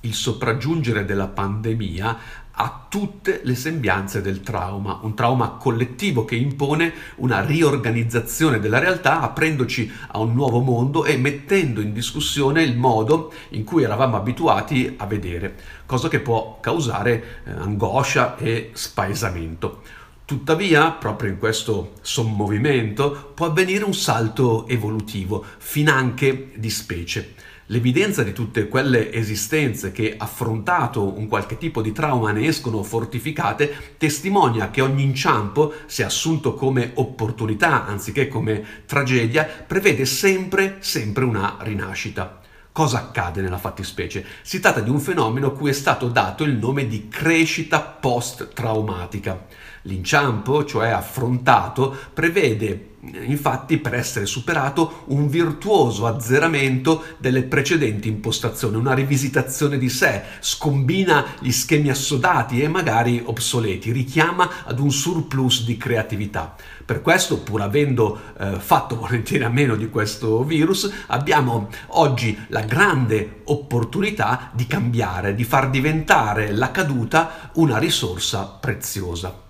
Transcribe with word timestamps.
Il 0.00 0.14
sopraggiungere 0.14 1.04
della 1.04 1.28
pandemia 1.28 2.18
ha 2.56 2.86
tutte 2.88 3.40
le 3.42 3.54
sembianze 3.54 4.20
del 4.20 4.40
trauma, 4.40 5.00
un 5.02 5.14
trauma 5.14 5.50
collettivo 5.50 6.24
che 6.24 6.36
impone 6.36 6.92
una 7.16 7.44
riorganizzazione 7.44 8.60
della 8.60 8.78
realtà 8.78 9.20
aprendoci 9.20 9.90
a 10.08 10.18
un 10.20 10.32
nuovo 10.32 10.60
mondo 10.60 11.04
e 11.04 11.16
mettendo 11.16 11.80
in 11.80 11.92
discussione 11.92 12.62
il 12.62 12.76
modo 12.76 13.32
in 13.50 13.64
cui 13.64 13.82
eravamo 13.82 14.16
abituati 14.16 14.94
a 14.98 15.06
vedere, 15.06 15.56
cosa 15.84 16.08
che 16.08 16.20
può 16.20 16.58
causare 16.60 17.42
eh, 17.44 17.50
angoscia 17.50 18.36
e 18.36 18.70
spaesamento. 18.72 19.82
Tuttavia, 20.26 20.90
proprio 20.92 21.28
in 21.28 21.38
questo 21.38 21.92
sommovimento, 22.00 23.32
può 23.34 23.48
avvenire 23.48 23.84
un 23.84 23.92
salto 23.92 24.66
evolutivo, 24.68 25.44
finanche 25.58 26.52
di 26.54 26.70
specie. 26.70 27.34
L'evidenza 27.66 28.22
di 28.22 28.32
tutte 28.32 28.68
quelle 28.68 29.12
esistenze 29.12 29.92
che, 29.92 30.14
affrontato 30.16 31.18
un 31.18 31.28
qualche 31.28 31.58
tipo 31.58 31.82
di 31.82 31.92
trauma, 31.92 32.32
ne 32.32 32.46
escono 32.46 32.82
fortificate, 32.82 33.96
testimonia 33.98 34.70
che 34.70 34.80
ogni 34.80 35.02
inciampo, 35.02 35.74
se 35.84 36.04
assunto 36.04 36.54
come 36.54 36.92
opportunità 36.94 37.84
anziché 37.84 38.26
come 38.26 38.64
tragedia, 38.86 39.44
prevede 39.44 40.06
sempre, 40.06 40.76
sempre 40.80 41.24
una 41.24 41.58
rinascita. 41.60 42.43
Cosa 42.74 42.98
accade 42.98 43.40
nella 43.40 43.56
fattispecie? 43.56 44.26
Si 44.42 44.58
tratta 44.58 44.80
di 44.80 44.90
un 44.90 44.98
fenomeno 44.98 45.52
cui 45.52 45.70
è 45.70 45.72
stato 45.72 46.08
dato 46.08 46.42
il 46.42 46.56
nome 46.56 46.88
di 46.88 47.06
crescita 47.06 47.80
post-traumatica. 47.80 49.46
L'inciampo, 49.82 50.64
cioè 50.64 50.88
affrontato, 50.88 51.96
prevede 52.12 52.93
infatti 53.26 53.78
per 53.78 53.94
essere 53.94 54.26
superato 54.26 55.04
un 55.06 55.28
virtuoso 55.28 56.06
azzeramento 56.06 57.04
delle 57.18 57.42
precedenti 57.42 58.08
impostazioni, 58.08 58.76
una 58.76 58.94
rivisitazione 58.94 59.78
di 59.78 59.88
sé, 59.88 60.22
scombina 60.40 61.24
gli 61.40 61.52
schemi 61.52 61.90
assodati 61.90 62.60
e 62.60 62.68
magari 62.68 63.22
obsoleti, 63.24 63.92
richiama 63.92 64.64
ad 64.64 64.78
un 64.78 64.90
surplus 64.90 65.64
di 65.64 65.76
creatività. 65.76 66.54
Per 66.84 67.00
questo, 67.00 67.38
pur 67.38 67.62
avendo 67.62 68.20
eh, 68.38 68.58
fatto 68.58 68.96
volentieri 68.96 69.44
a 69.44 69.48
meno 69.48 69.74
di 69.74 69.88
questo 69.88 70.44
virus, 70.44 70.90
abbiamo 71.06 71.68
oggi 71.88 72.36
la 72.48 72.60
grande 72.60 73.40
opportunità 73.44 74.50
di 74.52 74.66
cambiare, 74.66 75.34
di 75.34 75.44
far 75.44 75.70
diventare 75.70 76.52
la 76.52 76.70
caduta 76.70 77.50
una 77.54 77.78
risorsa 77.78 78.44
preziosa. 78.44 79.42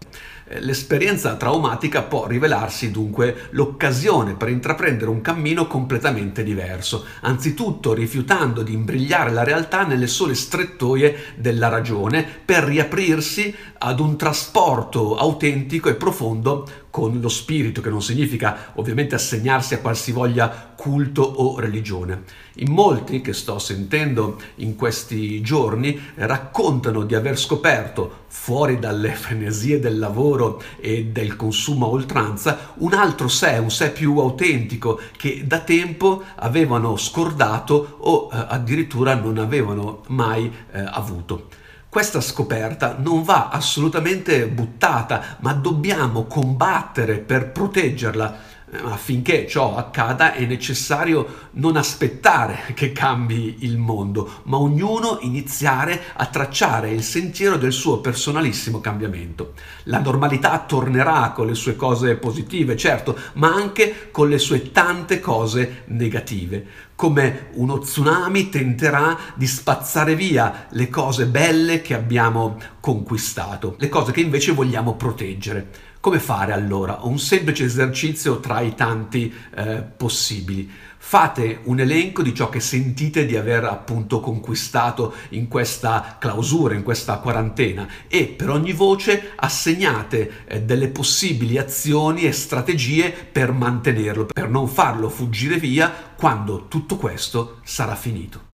Eh, 0.47 0.61
l'esperienza 0.61 1.37
traumatica 1.37 2.03
può 2.03 2.27
rivelarsi 2.27 2.91
dunque 2.91 3.49
l'occasione 3.51 4.35
per 4.35 4.51
intraprendere 4.51 5.11
un 5.11 5.23
cammino 5.23 5.67
completamente 5.67 6.43
diverso, 6.43 7.07
anzitutto 7.23 7.95
rifiutando 7.95 8.63
di 8.63 8.75
imbrigliare 8.75 9.31
la 9.31 9.43
realtà 9.43 9.87
nelle 9.87 10.07
sole 10.07 10.35
strettoie 10.35 11.35
della 11.37 11.69
ragione 11.69 12.27
per 12.45 12.65
riaprirsi 12.65 13.55
ad 13.79 14.01
un 14.01 14.19
trasporto 14.19 15.17
autentico 15.17 15.89
e 15.89 15.95
profondo 15.95 16.67
con 16.95 17.19
lo 17.21 17.29
spirito, 17.29 17.81
che 17.81 17.91
non 17.91 18.01
significa 18.01 18.71
ovviamente 18.75 19.17
assegnarsi 19.17 19.75
a 19.75 19.81
qualsivoglia 19.81 20.75
culto 20.77 21.23
o 21.23 21.59
religione. 21.59 22.23
In 22.59 22.71
molti 22.71 23.21
che 23.21 23.33
sto 23.33 23.59
sentendo 23.59 24.41
in 24.59 24.77
questi 24.77 25.41
giorni 25.41 26.01
raccontano 26.15 27.03
di 27.03 27.17
aver 27.17 27.37
scoperto, 27.37 28.27
fuori 28.29 28.79
dalle 28.79 29.11
frenesie 29.19 29.81
del 29.81 29.99
lavoro 29.99 30.63
e 30.79 31.07
del 31.07 31.35
consumo 31.35 31.87
a 31.87 31.89
oltranza, 31.89 32.75
un 32.77 32.93
altro 32.93 33.27
sé, 33.27 33.59
un 33.59 33.73
sé 33.73 33.91
più 33.91 34.17
autentico 34.19 35.01
che 35.17 35.43
da 35.45 35.59
tempo 35.63 36.23
avevano 36.37 36.97
scordato 36.97 37.97
o 37.99 38.29
eh, 38.33 38.37
addirittura 38.51 39.17
non 39.17 39.39
avevano 39.39 40.03
mai 40.07 40.49
eh, 40.71 40.79
avuto. 40.79 41.63
Questa 41.95 42.21
scoperta 42.21 42.97
non 42.99 43.23
va 43.23 43.51
assolutamente 43.51 44.49
buttata, 44.49 45.37
ma 45.39 45.53
dobbiamo 45.53 46.25
combattere 46.25 47.19
per 47.19 47.53
proteggerla. 47.53 48.37
Eh, 48.69 48.79
affinché 48.83 49.47
ciò 49.47 49.77
accada 49.77 50.33
è 50.33 50.45
necessario 50.45 51.49
non 51.53 51.77
aspettare 51.77 52.73
che 52.75 52.91
cambi 52.91 53.59
il 53.61 53.79
mondo, 53.79 54.41
ma 54.47 54.57
ognuno 54.57 55.19
iniziare 55.21 56.03
a 56.17 56.27
tracciare 56.27 56.91
il 56.91 57.05
sentiero 57.05 57.57
del 57.59 57.73
suo 57.73 58.01
personalissimo 58.01 58.81
cambiamento. 58.81 59.53
La 59.85 60.01
normalità 60.01 60.65
tornerà 60.67 61.31
con 61.31 61.47
le 61.47 61.55
sue 61.55 61.77
cose 61.77 62.17
positive, 62.17 62.77
certo, 62.77 63.17
ma 63.35 63.55
anche 63.55 64.09
con 64.11 64.29
le 64.29 64.39
sue 64.39 64.73
tante 64.73 65.21
cose 65.21 65.85
negative 65.87 66.67
come 66.97 67.49
uno 67.55 67.79
tsunami 67.79 68.49
tenterà 68.49 69.19
di 69.35 69.47
spazzare 69.47 70.15
via 70.15 70.67
le 70.71 70.89
cose 70.89 71.27
belle 71.27 71.81
che 71.81 71.95
abbiamo 71.95 72.59
conquistato, 72.81 73.77
le 73.79 73.89
cose 73.89 74.13
che 74.13 74.21
invece 74.21 74.53
vogliamo 74.53 74.95
proteggere. 74.95 75.93
Come 76.01 76.19
fare 76.19 76.53
allora? 76.53 76.99
Un 77.03 77.19
semplice 77.19 77.65
esercizio 77.65 78.39
tra 78.39 78.61
i 78.61 78.75
tanti 78.75 79.33
eh, 79.57 79.83
possibili. 79.97 80.71
Fate 81.07 81.61
un 81.65 81.81
elenco 81.81 82.23
di 82.23 82.35
ciò 82.35 82.49
che 82.49 82.61
sentite 82.61 83.27
di 83.27 83.37
aver 83.37 83.65
appunto 83.65 84.21
conquistato 84.21 85.15
in 85.29 85.49
questa 85.49 86.17
clausura, 86.19 86.75
in 86.75 86.83
questa 86.83 87.19
quarantena 87.19 87.87
e 88.09 88.25
per 88.25 88.49
ogni 88.49 88.73
voce 88.73 89.33
assegnate 89.37 90.47
eh, 90.47 90.63
delle 90.63 90.89
possibili 90.89 91.59
azioni 91.59 92.23
e 92.23 92.33
strategie 92.33 93.11
per 93.11 93.53
mantenerlo, 93.53 94.25
per 94.25 94.49
non 94.49 94.67
farlo 94.67 95.11
fuggire 95.11 95.59
via 95.59 95.93
quando 96.17 96.69
tutto 96.69 96.97
questo 96.97 97.61
sarà 97.65 97.95
finito. 97.95 98.47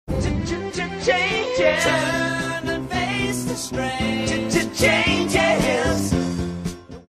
Change 4.75 5.50